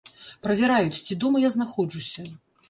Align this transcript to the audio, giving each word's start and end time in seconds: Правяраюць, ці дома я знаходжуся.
Правяраюць, 0.45 1.01
ці 1.05 1.17
дома 1.25 1.43
я 1.45 1.53
знаходжуся. 1.57 2.25